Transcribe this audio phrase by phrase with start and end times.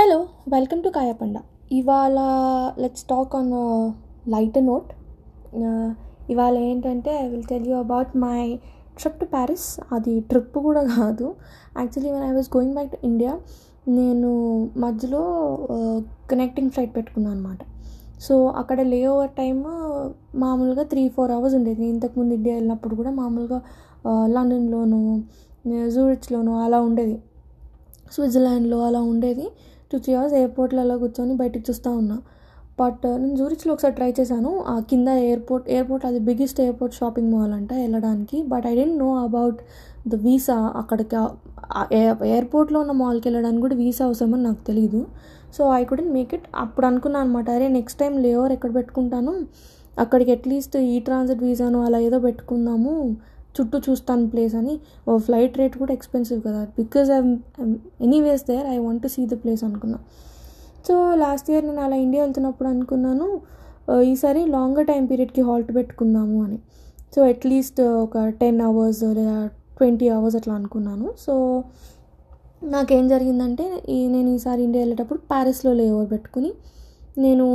[0.00, 0.16] Hello
[0.52, 1.38] welcome to కాయపండ
[1.78, 2.18] ఇవాళ
[2.82, 3.50] let's talk on
[4.34, 4.90] light note
[6.32, 8.38] ఇవాళ ఏంటంటే I will tell you about my
[8.98, 9.66] trip to Paris
[9.96, 11.26] అది trip కూడా కాదు.
[11.80, 13.32] Actually one I was going back to India
[13.98, 14.30] నేను
[14.84, 15.22] మధ్యలో
[15.74, 15.98] uh,
[16.30, 17.58] కనెక్టింగ్ ఫ్లైట్ పెట్టుకున్నాను అనమాట
[18.26, 19.62] సో అక్కడ లే ఓవర్ టైమ్
[20.44, 21.84] మామూలుగా త్రీ ఫోర్ అవర్స్ ఉండేది.
[21.94, 23.58] ఇంతకుముందు ఇండియా వెళ్ళినప్పుడు కూడా మామూలుగా
[24.08, 25.00] uh, లండన్లోను
[25.96, 27.18] జూరిచ్లోను uh, అలా ఉండేది.
[28.14, 29.48] స్విట్జర్లాండ్లో అలా ఉండేది.
[29.90, 32.16] టూ త్రీ అవర్స్ ఎయిర్పోర్ట్లలో కూర్చొని బయటికి చూస్తూ ఉన్నా.
[32.80, 34.50] బట్ నేను జూరిచ్లో ఒకసారి ట్రై చేశాను.
[34.72, 39.08] ఆ కింద ఎయిర్పోర్ట్ ఎయిర్పోర్ట్ అది బిగ్గెస్ట్ ఎయిర్పోర్ట్ షాపింగ్ మాల్ అంట వెళ్ళడానికి but I didn't know
[39.26, 39.58] about
[40.12, 40.58] the visa.
[40.80, 41.16] అక్కడికి
[42.34, 45.02] ఎయిర్పోర్ట్లో ఉన్న మాల్కి వెళ్ళడానికి కూడా వీసా అవసరమని నాకు తెలియదు
[45.56, 46.46] so I couldn't make it.
[46.64, 49.34] అప్పుడు అనుకున్నాను అనమాట అరే నెక్స్ట్ టైం లేవర్ ఎక్కడ పెట్టుకుంటాను?
[50.04, 52.94] అక్కడికి అట్లీస్ట్ ఈ ట్రాన్సిట్ వీసాను అలా ఏదో పెట్టుకుందాము.
[53.56, 54.74] చుట్టూ చూస్తాను ప్లేస్ అని.
[55.08, 56.60] ఓ ఫ్లైట్ రేట్ కూడా ఎక్స్పెన్సివ్ కదా.
[56.80, 57.30] Because I'm
[58.06, 59.98] anyways there I want to see the place అనుకున్నా.
[60.88, 63.28] సో లాస్ట్ ఇయర్ నేను అలా ఇండియా వెళ్తున్నప్పుడు అనుకున్నాను
[64.12, 66.58] ఈసారి లాంగర్ టైం పీరియడ్కి హాల్ట్ పెట్టుకుందాము అని.
[67.14, 69.38] సో అట్లీస్ట్ ఒక టెన్ అవర్స్ లేదా
[69.78, 71.06] ట్వంటీ అవర్స్ అట్లా అనుకున్నాను.
[71.24, 71.34] సో
[72.74, 76.50] నాకేం జరిగిందంటే ఈ నేను ఈసారి ఇండియా వెళ్ళేటప్పుడు ప్యారిస్లో లేఓవర్ పెట్టుకుని
[77.24, 77.46] నేను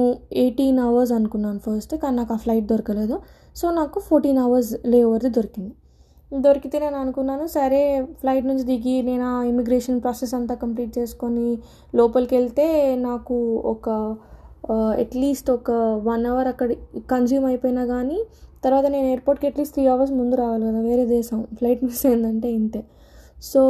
[0.44, 3.18] ఎయిటీన్ అవర్స్ అనుకున్నాను ఫస్ట్ కానీ నాకు ఆ ఫ్లైట్ దొరకలేదు.
[3.59, 5.74] సో నాకు ఫోర్టీన్ అవర్స్ లేఓవర్ది దొరికింది.
[6.45, 7.45] దొరికితే నేను అనుకున్నాను.
[7.58, 7.81] సరే
[8.22, 11.47] ఫ్లైట్ నుంచి దిగి నేను ఆ ఇమిగ్రేషన్ ప్రాసెస్ అంతా కంప్లీట్ చేసుకొని
[12.00, 12.67] లోపలికి వెళ్తే
[13.09, 13.38] నాకు
[13.73, 13.89] ఒక
[15.03, 15.72] అట్లీస్ట్ ఒక
[16.09, 16.69] వన్ అవర్ అక్కడ
[17.13, 18.19] కన్జ్యూమ్ అయిపోయినా కానీ
[18.63, 21.39] తర్వాత నేను ఎయిర్పోర్ట్కి అట్లీస్ట్ త్రీ అవర్స్ ముందు రావాలి కదా వేరే దేశం.
[21.58, 22.81] ఫ్లైట్ మిస్ అయిందంటే ఇంతే.
[23.52, 23.61] సో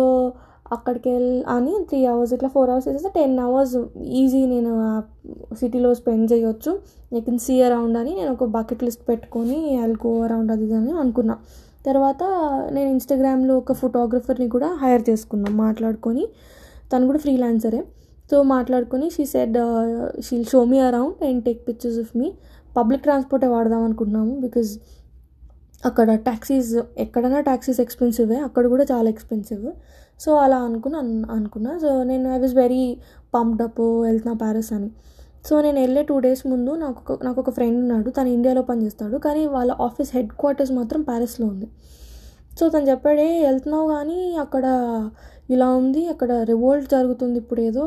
[0.75, 3.75] అక్కడికి వెళ్ళి అని త్రీ అవర్స్ ఇట్లా ఫోర్ అవర్స్ వేసేస్తే టెన్ అవర్స్
[4.21, 4.93] ఈజీ నేను ఆ
[5.59, 6.71] సిటీలో స్పెండ్ చేయొచ్చు.
[7.17, 10.93] ఐ కెన్ సీ అరౌండ్ అని నేను ఒక బకెట్ లిస్ట్ పెట్టుకొని ఐల్ గో అరౌండ్ అది అని
[11.03, 11.35] అనుకున్నా.
[11.87, 12.23] తర్వాత
[12.75, 16.25] నేను ఇన్స్టాగ్రామ్లో ఒక ఫోటోగ్రఫర్ని కూడా హైర్ చేసుకున్నాం మాట్లాడుకొని.
[16.91, 17.81] తను కూడా ఫ్రీలాన్సరే
[18.31, 19.57] సో మాట్లాడుకొని she said
[20.27, 22.27] she'll show me around and take pictures of me
[22.77, 24.71] public ట్రాన్స్పోర్టే వాడదాం అనుకుంటున్నాము బికాజ్
[25.85, 26.71] అక్కడ ట్యాక్సీస్
[27.03, 29.65] ఎక్కడైనా ట్యాక్సీస్ ఎక్స్పెన్సివే అక్కడ కూడా చాలా ఎక్స్పెన్సివ్
[30.19, 30.97] సో అలా అనుకుని
[31.37, 31.71] అనుకున్నా.
[31.83, 32.83] సో నేను I was very
[33.35, 34.89] pumped up వెళ్తున్నా ప్యారిస్ అని.
[35.49, 38.09] సో నేను వెళ్ళే టూ డేస్ ముందు నాకు ఒక నాకు ఒక ఫ్రెండ్ ఉన్నాడు.
[38.09, 39.17] తను ఇండియాలో పనిచేస్తాడు.
[39.17, 41.67] కానీ వాళ్ళ ఆఫీస్ హెడ్ క్వార్టర్స్ మాత్రం ప్యారిస్లో ఉంది.
[42.59, 44.65] సో తను చెప్పాడే వెళ్తున్నావు కానీ అక్కడ
[45.49, 46.09] ఇలా ఉంది.
[46.09, 47.83] అక్కడ రివోల్ట్ జరుగుతుంది ఇప్పుడు ఏదో.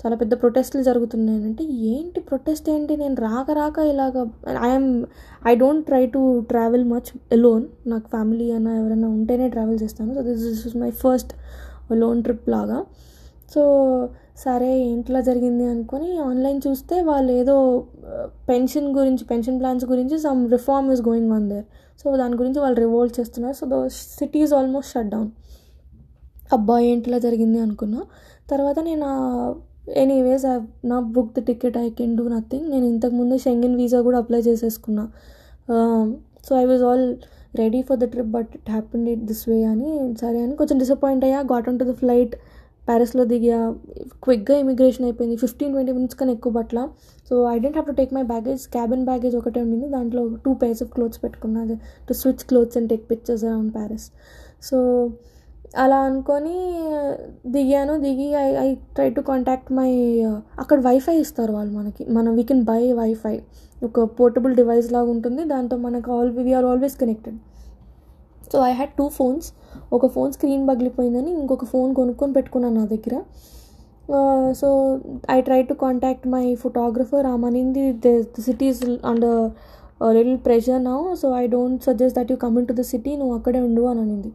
[0.00, 1.44] చాలా పెద్ద ప్రొటెస్ట్లు జరుగుతున్నాయి.
[1.44, 2.96] అంటే ఏంటి ప్రొటెస్ట్ ఏంటి?
[2.96, 4.26] నేను రాక రాక ఇలాగ
[4.60, 5.06] I'm
[5.46, 10.14] I don't try to travel much alone నాకు ఫ్యామిలీ అయినా ఎవరైనా ఉంటేనే ట్రావెల్ చేస్తాను.
[10.14, 11.32] So this is my first
[11.92, 12.84] lone trip లాగా.
[13.54, 13.62] సో
[14.44, 17.56] సరే ఇంట్లో జరిగింది అనుకొని ఆన్లైన్ చూస్తే వాళ్ళు ఏదో
[18.50, 21.64] పెన్షన్ గురించి పెన్షన్ ప్లాన్స్ గురించి some reform is going on there.
[22.00, 23.56] So దాని గురించి వాళ్ళు రివోల్ట్ చేస్తున్నారు.
[23.60, 23.78] So though
[24.18, 25.30] city is almost shut down.
[26.56, 28.02] అబ్బా ఏంటిలా జరిగింది అనుకున్నా.
[28.52, 29.08] తర్వాత నేను
[30.02, 30.54] ఎనీవేస్ ఐ
[30.90, 32.66] నా book the ticket I can do nothing.
[32.74, 35.04] నేను ఇంతకుముందు షెంగెన్ వీసా కూడా apply చేసేసుకున్నా.
[36.46, 37.04] So I was all
[37.62, 39.90] ready for the trip but it happen it this way అని
[40.22, 41.40] సరే అని కొంచెం డిసప్పాయింట్ అయ్యా.
[41.52, 42.34] Got on to the flight
[42.88, 43.58] ప్యారిస్లో దిగా
[44.24, 45.36] క్విక్గా ఇమిగ్రేషన్ అయిపోయింది.
[45.44, 46.78] ఫిఫ్టీన్ ట్వంటీ మినిట్స్ కన్నా ఎక్కువ పట్ల.
[47.28, 49.88] So I didn't have to take my baggage cabin baggage ఒకటే ఉండింది.
[49.96, 51.76] దాంట్లో టూ పేర్స్ ఆఫ్ క్లోత్స్ పెట్టుకున్నాను
[52.08, 54.06] to switch clothes and take pictures around Paris
[54.68, 54.78] so
[55.82, 56.54] అలా అనుకొని
[57.54, 57.94] దిగాను.
[58.04, 59.90] దిగి I I try to contact my
[60.62, 62.02] అక్కడ వైఫై ఇస్తారు వాళ్ళు మనకి.
[62.16, 63.34] మనం వీ కెన్ బై వైఫై
[63.88, 65.42] ఒక పోర్టబుల్ డివైస్ లాగా ఉంటుంది.
[65.52, 67.38] దాంతో మనకు all we are always connected
[68.52, 69.46] so I had two phones
[69.96, 73.14] ఒక ఫోన్ స్క్రీన్ పగిలిపోయిందని ఇంకొక ఫోన్ కొనుక్కొని పెట్టుకున్నాను నా దగ్గర.
[74.60, 74.68] So
[75.34, 78.12] I try to contact my photographer ఆమనింది the
[78.46, 79.42] cities and under
[80.16, 83.60] little pressure now so I don't suggest that you coming to the city నువ్వు అక్కడే
[83.68, 84.30] ఉండు అని అనింది.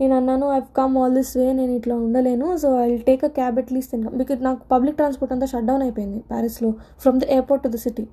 [0.00, 2.46] నేను అన్నాను I come all this way నేను ఇట్లా ఉండలేను.
[2.62, 5.84] So I will take a cab at least తిన్నాను బికాజ్ నాకు పబ్లిక్ ట్రాన్స్పోర్ట్ అంతా షట్ డౌన్
[5.86, 6.70] అయిపోయింది ప్యారిస్లో
[7.04, 8.04] from the airport to the city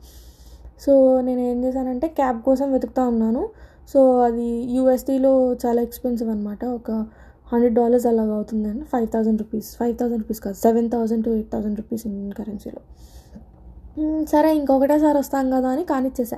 [0.86, 0.94] so
[1.28, 3.44] నేను ఏం చేశానంటే క్యాబ్ కోసం వెతుకుతా ఉన్నాను.
[3.92, 5.32] సో అది యూఎస్డీలో
[5.64, 6.92] చాలా ఎక్స్పెన్సివ్ అనమాట ఒక
[7.52, 8.84] హండ్రెడ్ డాలర్స్ అలాగ అవుతుందండి.
[8.92, 12.82] Five thousand rupees five thousand rupees కాదు seven thousand to eight thousand rupees Indian కరెన్సీలో
[14.32, 16.38] సరే ఇంకొకటేసారి వస్తాం కదా అని కానిచ్చేసా.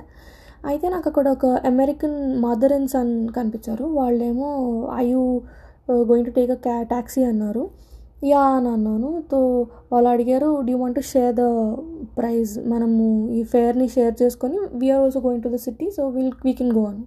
[0.70, 3.84] అయితే నాకు అక్కడ ఒక అమెరికన్ మదర్ అండ్ సన్ కనిపించారు.
[3.98, 4.48] వాళ్ళేమో
[5.02, 5.22] I you
[6.08, 7.64] going to take a క్యా ట్యాక్సీ అన్నారు.
[8.30, 9.10] యా అని అన్నాను.
[9.32, 9.40] తో
[9.92, 11.44] వాళ్ళు అడిగారు do want to share the
[12.18, 13.06] price మనము
[13.38, 16.84] ఈ ఫేర్ని షేర్ చేసుకొని we are also going to the city so will we can go
[16.92, 17.04] అని.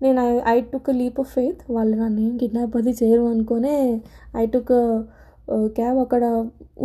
[0.00, 3.76] నేను I I took leap of faith వాళ్ళు నన్ను ఏం కిడ్నాప్ అది చేయరు అనుకునే
[4.42, 4.74] ఐ టుక్
[5.78, 6.24] క్యాబ్ అక్కడ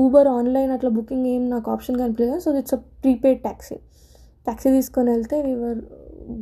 [0.03, 2.39] ఊబర్ ఆన్లైన్ అట్లా బుకింగ్ ఏం నాకు ఆప్షన్ కనిపించలేదు.
[2.45, 3.77] So it's a prepaid taxi
[4.47, 5.81] taxi తీసుకొని వెళ్తే we are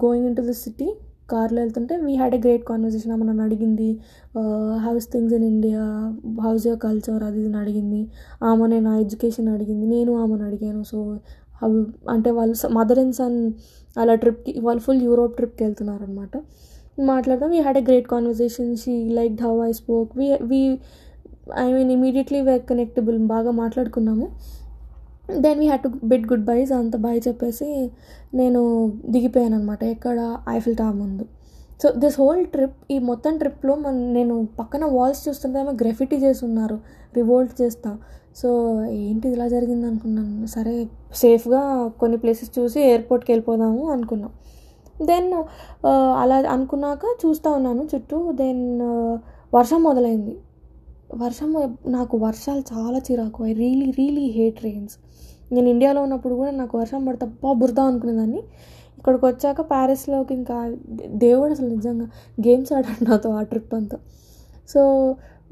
[0.03, 0.87] going in to the city
[1.31, 3.89] కార్లో వెళ్తుంటే we had a great conversation ఆమె నన్ను అడిగింది
[4.85, 5.83] how's things in India
[6.45, 8.01] how's your culture అది ఇది అడిగింది.
[8.49, 9.85] ఆమె నా ఎడ్యుకేషన్ అడిగింది.
[9.95, 10.81] నేను ఆమెను అడిగాను.
[10.91, 10.97] సో
[11.63, 11.79] అవి
[12.09, 13.37] అంటే వాళ్ళు మదర్ అండ్ సన్
[13.97, 16.35] అలా ట్రిప్కి వాళ్ళు ఫుల్ యూరోప్ ట్రిప్కి వెళ్తున్నారు అనమాట
[17.11, 20.61] మాట్లాడదాం we had a great conversation she like how I spoke we we
[21.63, 24.27] I mean immediately we connectable బాగా మాట్లాడుకున్నాము.
[25.39, 27.67] Then we had to bid goodbyes అంత బాయ్ చెప్పేసి
[28.33, 28.61] నేను
[29.05, 30.19] దిగిపోయాను అనమాట ఎక్కడ?
[30.49, 31.25] ఐఫిల్ టా ముందు.
[31.83, 36.41] సో దిస్ హోల్ ట్రిప్ ఈ మొత్తం ట్రిప్లో మన నేను పక్కన వాల్స్ చూస్తుంటే ఏమో గ్రెఫిటీ చేసి
[36.45, 36.77] ఉన్నారు
[37.15, 37.91] రివోల్ట్ చేస్తా.
[38.35, 38.49] సో
[39.03, 40.73] ఏంటి ఇలా జరిగింది అనుకున్నాను సరే
[41.15, 41.61] సేఫ్గా
[42.01, 44.31] కొన్ని ప్లేసెస్ చూసి ఎయిర్పోర్ట్కి వెళ్ళిపోదాము అనుకున్నాం.
[45.09, 45.29] దెన్
[46.21, 48.17] అలా అనుకున్నాక చూస్తూ ఉన్నాను చుట్టూ.
[48.41, 48.63] దెన్
[49.57, 50.35] వర్షం మొదలైంది.
[51.23, 51.49] వర్షం
[51.95, 53.39] నాకు వర్షాలు చాలా చిరాకు.
[53.49, 54.95] I really really hate rains
[55.51, 58.41] నేను ఇండియాలో ఉన్నప్పుడు కూడా నాకు వర్షం పడితే అబ్బా బురద అనుకునేదాన్ని.
[58.97, 60.57] ఇక్కడికి వచ్చాక ప్యారిస్లోకి ఇంకా
[61.23, 62.07] దేవుడు అసలు నిజంగా
[62.45, 63.97] గేమ్స్ ఆడాడు నాతో ఆ ట్రిప్ అంతా.
[64.73, 64.81] సో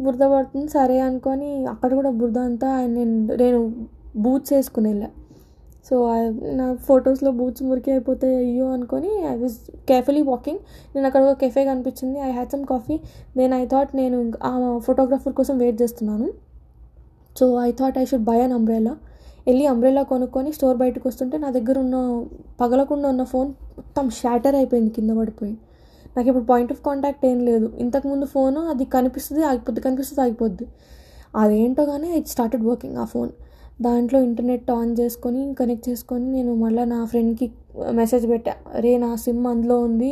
[0.05, 3.59] బురద పడుతుంది సరే అనుకొని అక్కడ కూడా బురద అంతా నేను నేను
[4.23, 5.09] బూట్స్ వేసుకుని వెళ్ళా.
[5.87, 5.95] సో
[6.59, 9.55] నా ఫొటోస్లో బూట్స్ మురికి అయిపోతే అయ్యో అనుకొని ఐ వాజ్
[9.89, 10.59] కేర్ఫుల్లీ వాకింగ్
[10.93, 12.95] నేను అక్కడ ఒక కెఫే కనిపించింది I had some coffee
[13.37, 14.17] then I thought నేను
[14.49, 14.51] ఆ
[14.87, 16.27] ఫోటోగ్రాఫర్ కోసం వెయిట్ చేస్తున్నాను.
[17.35, 18.93] So I thought I should buy an umbrella
[19.47, 21.97] వెళ్ళి అంబ్రెలా కొనుక్కొని స్టోర్ బయటకు వస్తుంటే నా దగ్గర ఉన్న
[22.61, 25.55] పగలకుండా ఉన్న ఫోన్ మొత్తం షాటర్ అయిపోయింది కింద పడిపోయి.
[26.15, 27.67] నాకు ఇప్పుడు పాయింట్ ఆఫ్ కాంటాక్ట్ ఏం లేదు.
[27.83, 30.65] ఇంతకుముందు ఫోన్ అది కనిపిస్తుంది ఆగిపోద్ది కనిపిస్తుంది ఆగిపోద్ది.
[31.41, 33.31] అదేంటో కానీ ఇట్ స్టార్టెడ్ వర్కింగ్ ఆ ఫోన్
[33.85, 37.47] దాంట్లో ఇంటర్నెట్ ఆన్ చేసుకొని కనెక్ట్ చేసుకొని నేను మళ్ళీ నా ఫ్రెండ్కి
[37.99, 38.53] మెసేజ్ పెట్టా.
[38.83, 40.11] రే నా సిమ్ అందులో ఉంది.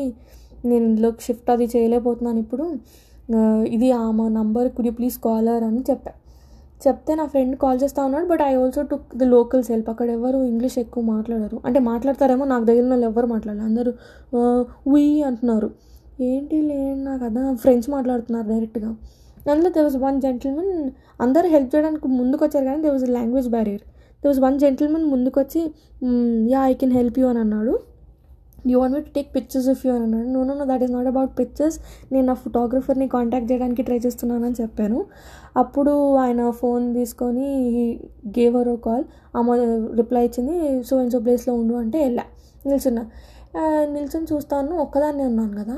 [0.69, 2.65] నేను ఇందులోకి షిఫ్ట్ అది చేయలేకపోతున్నాను ఇప్పుడు.
[3.75, 6.11] ఇది ఆ మా నంబర్ కుడి ప్లీజ్ కాలర్ అని చెప్పా.
[6.85, 10.39] చెప్తే నా ఫ్రెండ్ కాల్ చేస్తూ ఉన్నాడు but I also took the locals help అక్కడ ఎవరు
[10.51, 11.57] ఇంగ్లీష్ ఎక్కువ మాట్లాడరు.
[11.67, 13.63] అంటే మాట్లాడతారేమో నాకు దగ్గర వాళ్ళు ఎవరు మాట్లాడాలి.
[13.69, 13.91] అందరూ
[14.93, 15.69] వీ అంటున్నారు.
[16.29, 18.91] ఏంటి లేని నాకు అదా ఫ్రెంచ్ మాట్లాడుతున్నారు డైరెక్ట్గా
[19.51, 20.73] అందులో దే వాజ్ వన్ జెంటిల్మెన్
[21.25, 23.83] అందరూ హెల్ప్ చేయడానికి ముందుకు వచ్చారు కానీ there was language barrier
[24.23, 25.61] there was one gentlemen ముందుకు వచ్చి
[26.53, 27.73] yeah I can help you అని అన్నాడు.
[28.67, 30.91] You want me to take pictures of you అని అన్నాడు no no no that is
[30.91, 31.79] not about pictures
[32.11, 35.05] నేను నా ఫోటోగ్రఫర్ని కాంటాక్ట్ చేయడానికి ట్రై చేస్తున్నానని చెప్పాను.
[35.57, 37.47] అప్పుడు ఆయన ఫోన్ తీసుకొని
[38.27, 39.03] గేవర్ ఓ కాల్
[39.35, 39.53] అమ్మ
[39.95, 42.23] రిప్లై ఇచ్చింది సో అండ్ సో ప్లేస్లో ఉండు అంటే వెళ్ళా.
[42.65, 43.05] నిల్చున్నా.
[43.93, 45.77] నిల్చొని చూస్తాను ఒక్కదాన్నే ఉన్నాను కదా.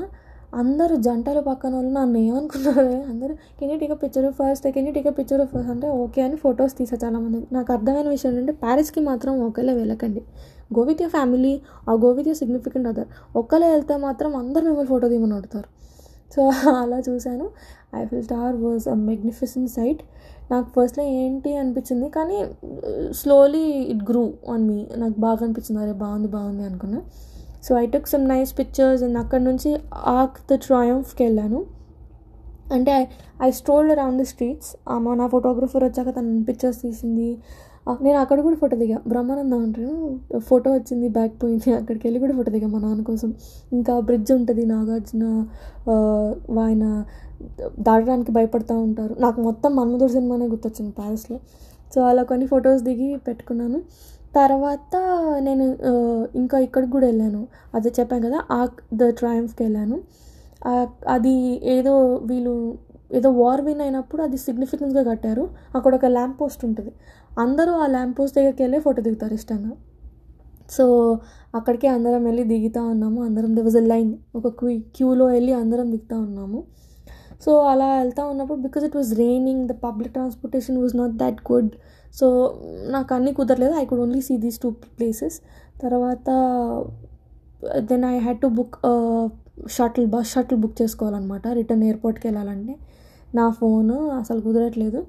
[0.60, 2.96] అందరూ జంటలు పక్కన వాళ్ళు నన్ను ఏమనుకున్నారు?
[3.10, 6.74] అందరూ can you take picture first can you take picture first అంటే ఓకే అని ఫొటోస్
[6.78, 7.40] తీసా చాలామంది.
[7.56, 10.22] నాకు అర్థమైన విషయం ఏంటంటే ప్యారిస్కి మాత్రం ఒకళ్ళే వెళ్ళకండి.
[10.76, 11.54] Go with family
[11.88, 13.08] uh go with your significant other
[13.42, 15.68] ఒక్కలే వెళ్తే మాత్రం అందరు మిమ్మల్ని ఫోటో తీయమని అడుగుతారు.
[16.34, 16.42] సో
[16.82, 17.46] అలా చూశాను.
[18.00, 20.02] Eiffel tower was a magnificent sight
[20.52, 22.38] నాకు ఫస్ట్లో ఏంటి అనిపించింది కానీ
[23.20, 24.22] slowly it grew
[24.52, 27.00] on me నాకు బాగా అనిపించింది అరే బాగుంది బాగుంది అనుకున్నా.
[27.66, 29.70] So I took some nice pictures and అక్కడ నుంచి
[30.18, 31.60] ఆక్ ద ట్రయంఫ్కి వెళ్ళాను.
[32.72, 32.94] అంటే
[33.42, 37.28] I strolled around the streets ఆమె నా ఫోటోగ్రఫర్ వచ్చాక తన పిక్చర్స్ తీసింది.
[38.02, 38.98] నేను అక్కడ కూడా ఫోటో దిగా.
[39.08, 39.94] బ్రహ్మానందం అంటారు.
[40.38, 41.72] ఫోటో వచ్చింది బ్యాక్ పోయింది.
[41.74, 43.34] అక్కడికి వెళ్ళి కూడా ఫోటో దిగా మా నాన్న కోసం.
[43.72, 45.24] ఇంకా బ్రిడ్జ్ ఉంటుంది నాగార్జున
[46.60, 46.84] ఆయన
[47.78, 49.16] దాటడానికి భయపడుతూ ఉంటారు.
[49.20, 51.38] నాకు మొత్తం మన్మధుర్ సినిమానే గుర్తొచ్చింది ప్యారిస్లో.
[51.94, 53.80] సో అలా కొన్ని ఫొటోస్ దిగి పెట్టుకున్నాను.
[54.36, 54.96] తర్వాత
[55.46, 55.64] నేను
[56.40, 57.40] ఇంకా ఇక్కడికి కూడా వెళ్ళాను.
[57.76, 58.60] అదే చెప్పాను కదా ఆ
[59.00, 59.96] ద ట్రయంఫ్కి వెళ్ళాను.
[61.16, 61.34] అది
[61.76, 61.94] ఏదో
[62.30, 62.54] వీళ్ళు
[63.18, 65.44] ఏదో వార్ విన్ అయినప్పుడు అది సిగ్నిఫికెన్స్గా కట్టారు.
[65.76, 66.92] అక్కడ ఒక ల్యాంప్ పోస్ట్ ఉంటుంది.
[67.44, 69.72] అందరూ ఆ ల్యాంప్ పోస్ట్ దగ్గరికి వెళ్ళి ఫోటో దిగుతారు ఇష్టంగా.
[70.76, 70.84] సో
[71.58, 73.18] అక్కడికి అందరం వెళ్ళి దిగుతూ ఉన్నాము.
[73.28, 76.60] అందరం దే వాజ్ ఎ లైన్ ఒక క్యూ క్యూలో వెళ్ళి అందరం దిగుతూ ఉన్నాము.
[77.44, 81.70] సో అలా వెళ్తూ ఉన్నప్పుడు because it was raining the public transportation was not that good
[82.18, 82.26] so
[82.94, 83.74] నాకు అన్నీ కుదరలేదు.
[83.82, 85.36] I could only see these two places
[85.84, 86.28] తర్వాత
[87.90, 88.76] then I had to book
[89.76, 91.46] shuttle bus shuttle book చేసుకోవాలన్నమాట.
[91.60, 92.74] రిటర్న్ ఎయిర్పోర్ట్కి వెళ్ళాలంటే.
[93.38, 95.00] నా ఫోన్ అసలు కుదరట్లేదు.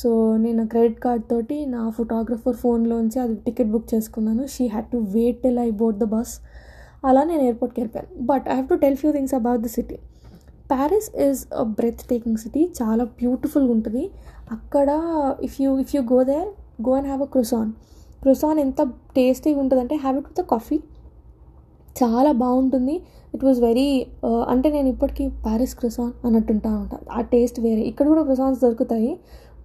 [0.00, 0.08] సో
[0.44, 4.42] నేను క్రెడిట్ కార్డ్ తోటి నా ఫోటోగ్రఫర్ ఫోన్లోంచి అది టికెట్ బుక్ చేసుకున్నాను.
[4.54, 6.34] She had to wait till I board the bus
[7.08, 8.10] అలా నేను ఎయిర్పోర్ట్కి వెళ్ళిపోయాను.
[8.30, 9.96] But I have to tell few things about the city
[10.72, 11.64] Paris is a
[12.10, 14.04] breathtaking city చాలా బ్యూటిఫుల్గా ఉంటుంది.
[14.56, 14.90] అక్కడ
[15.46, 16.48] if you if you go there
[16.86, 17.70] go and have a croissant
[18.22, 18.80] croissant ఎంత
[19.18, 20.78] టేస్టీగా ఉంటుందంటే హ్యావ్ ఇట్ విత్ కాఫీ
[22.00, 22.96] చాలా బాగుంటుంది.
[23.34, 23.88] It was very
[24.52, 27.82] అంటే నేను ఇప్పటికీ ప్యారిస్ క్రుసాన్ అన్నట్టుంటా ఉంటాను ఆ టేస్ట్ వేరే.
[27.90, 29.12] ఇక్కడ కూడా క్రిసాన్స్ దొరుకుతాయి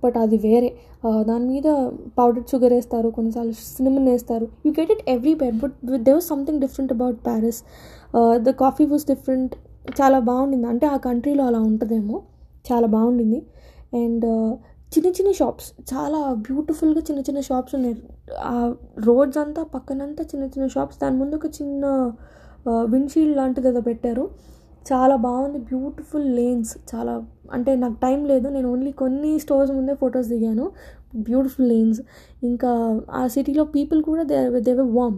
[0.03, 0.69] బట్ అది వేరే.
[1.07, 1.67] Uh, దాని మీద
[2.17, 4.45] పౌడర్ షుగర్ వేస్తారు కొన్నిసార్లు సినిమన్ వేస్తారు.
[4.65, 5.75] You get it every bread but
[6.05, 7.59] there was something different about Paris
[8.47, 9.53] the coffee was different
[9.99, 10.67] చాలా బాగుండింది.
[10.73, 12.17] అంటే ఆ కంట్రీలో అలా ఉంటుందేమో.
[12.69, 13.39] చాలా బాగుండింది.
[14.03, 14.25] అండ్
[14.95, 15.67] చిన్న చిన్న షాప్స్.
[15.93, 17.95] చాలా బ్యూటిఫుల్గా చిన్న చిన్న షాప్స్ ఉన్నాయి.
[18.51, 20.97] ఆ రోడ్స్ అంతా పక్కనంతా చిన్న చిన్న షాప్స్.
[21.01, 21.85] దాని ముందు ఒక చిన్న
[22.93, 24.25] విండ్షీల్డ్ లాంటిది ఏదో పెట్టారు.
[24.91, 25.59] చాలా బాగుంది.
[25.71, 26.77] Beautiful lanes.
[26.93, 27.13] చాలా
[27.53, 28.47] అంటే నాకు టైం లేదు.
[28.47, 30.65] నేను ఓన్లీ కొన్ని స్టోర్స్ ముందే ఫొటోస్ దిగాను.
[31.29, 32.01] Beautiful lanes.
[32.43, 35.17] ఇంకా ఆ సిటీలో పీపుల్ కూడా దే దేవర్ వామ్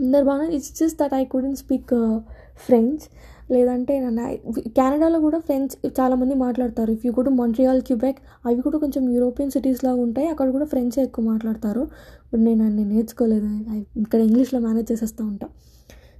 [0.00, 1.92] అందరు బాగా it's just that I couldn't speak
[2.66, 3.02] French.
[3.52, 4.24] లేదంటే నన్ను
[4.60, 6.90] కెనడాలో కూడా ఫ్రెంచ్ చాలామంది మాట్లాడతారు.
[6.90, 10.28] ఇఫ్ యూ కూడా మాంట్రియాల్ క్యూబెక్ అవి కూడా కొంచెం యూరోపియన్ సిటీస్ లాగా ఉంటాయి.
[10.28, 11.82] అక్కడ కూడా ఫ్రెంచ్ ఎక్కువ మాట్లాడతారు.
[12.32, 13.48] బట్ నేను అన్ని నేర్చుకోలేదు.
[14.04, 15.48] ఇక్కడ ఇంగ్లీష్లో మేనేజ్ చేసేస్తూ ఉంటా.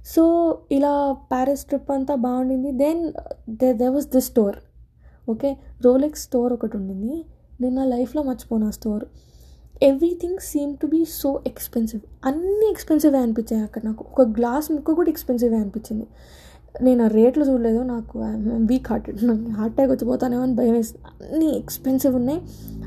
[0.05, 0.23] సో
[0.71, 0.93] ఇలా
[1.31, 2.71] ప్యారిస్ ట్రిప్ అంతా బాగుండింది.
[2.71, 3.03] Then
[3.49, 4.55] there there was the store
[5.29, 5.49] okay
[5.85, 7.13] Rolex store ఒకటి ఉండింది.
[7.61, 9.05] నేను నా లైఫ్లో మర్చిపోను ఆ store
[9.83, 14.03] everything seem to be so expensive అన్నీ ఎక్స్పెన్సివ్ అనిపించాయి అక్కడ నాకు.
[14.11, 16.07] ఒక గ్లాస్ ముక్క కూడా ఎక్స్పెన్సివ్ అనిపించింది.
[16.87, 18.19] నేను ఆ రేట్లు చూడలేదు నాకు
[18.69, 21.03] వీక్ హార్టెడ్ నాకు హార్ట్ అటాక్ వచ్చిపోతానేమో అని భయం వేస్తుంది
[21.33, 22.39] అన్నీ ఎక్స్పెన్సివ్ ఉన్నాయి.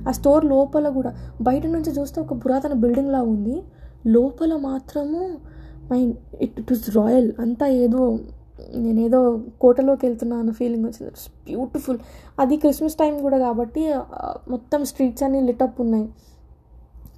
[0.08, 1.10] ఆ స్టోర్ లోపల కూడా
[1.48, 3.56] బయట నుంచి చూస్తే ఒక పురాతన బిల్డింగ్ లాగా ఉంది.
[4.06, 5.20] లోపల మాత్రము
[5.90, 6.00] my
[6.44, 8.02] it it is royal అంతా ఏదో
[8.76, 9.20] నేనేదో
[9.62, 11.08] కోటలోకి వెళ్తున్నా అన్న ఫీలింగ్ వచ్చింది.
[11.12, 11.98] ఇట్స్ బ్యూటిఫుల్
[12.40, 13.82] అది క్రిస్మస్ టైం కూడా కాబట్టి
[14.50, 16.06] మొత్తం స్ట్రీట్స్ అన్నీ లిటప్ ఉన్నాయి.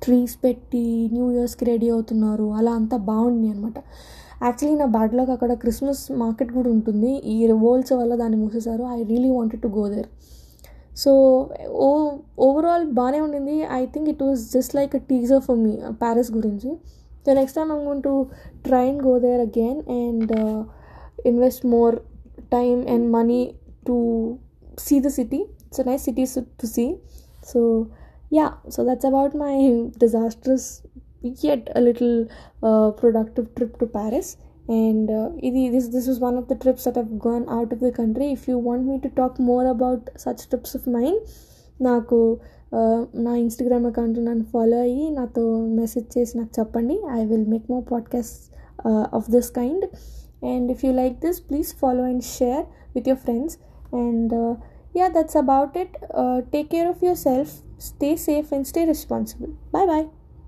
[0.04, 2.46] ట్రీస్ పెట్టి న్యూ ఇయర్స్కి రెడీ అవుతున్నారు.
[2.52, 3.78] అలా అంతా బాగుంది అనమాట
[4.46, 7.12] యాక్చువల్లీ నా బ్యాడ్లాగ్ అక్కడ క్రిస్మస్ మార్కెట్ కూడా ఉంటుంది.
[7.34, 8.84] ఈ రివోల్స్ వల్ల దాన్ని మూసేశారు.
[8.96, 10.08] I really wanted to go there
[11.02, 11.12] so
[11.86, 11.88] oh
[12.46, 13.56] overall బాగానే ఉండింది.
[13.80, 16.70] I think it was just like a teaser for me Paris గురించి.
[17.24, 18.12] So next time I'm gonna
[18.66, 20.32] try and go there again and
[21.30, 21.96] invest more
[22.56, 23.40] time and money
[23.86, 23.96] to
[24.86, 26.86] see the city it's nice cities to see
[27.52, 27.60] so
[28.38, 29.54] yeah so that's about my
[30.02, 30.68] disasters
[31.47, 32.27] yet a little
[32.61, 35.29] uh, productive trip to paris and uh,
[35.75, 38.47] this, this was one of the trips that i've gone out of the country if
[38.47, 41.19] you want me to talk more about such trips of mine
[41.87, 42.17] నాకు
[43.25, 45.43] నా Instagram account నన్ను follow అయ్యి నాతో
[45.79, 48.39] message చేసి నాకు చెప్పండి I will make more podcast
[49.17, 49.85] of this kind
[50.51, 52.63] and if you like this please follow and share
[52.95, 53.57] with your friends
[54.03, 54.33] and
[54.95, 57.47] yeah that's about it uh, take care of yourself
[57.91, 60.05] stay safe and stay responsible bye bye